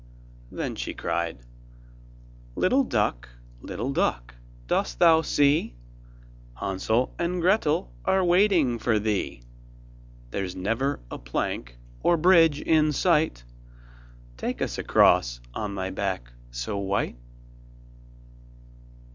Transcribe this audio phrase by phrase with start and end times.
[0.51, 1.43] Then she cried:
[2.55, 3.29] 'Little duck,
[3.61, 4.33] little duck,
[4.65, 5.75] dost thou see,
[6.55, 9.43] Hansel and Gretel are waiting for thee?
[10.31, 13.43] There's never a plank, or bridge in sight,
[14.37, 17.17] Take us across on thy back so white.